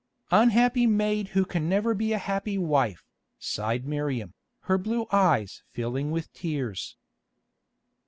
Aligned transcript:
"Unhappy 0.31 0.87
maid 0.87 1.27
who 1.27 1.45
can 1.45 1.69
never 1.69 1.93
be 1.93 2.11
a 2.11 2.17
happy 2.17 2.57
wife," 2.57 3.03
sighed 3.37 3.85
Miriam, 3.85 4.33
her 4.61 4.79
blue 4.79 5.05
eyes 5.11 5.61
filling 5.69 6.09
with 6.09 6.33
tears. 6.33 6.97